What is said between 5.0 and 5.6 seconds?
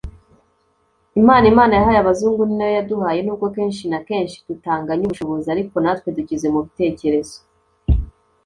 ubushobozi